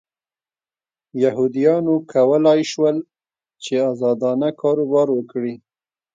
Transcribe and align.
یهودیانو 1.23 1.95
کولای 2.13 2.61
شول 2.71 2.97
چې 3.63 3.73
ازادانه 3.91 4.49
کاروبار 4.61 5.07
وکړي. 5.13 5.55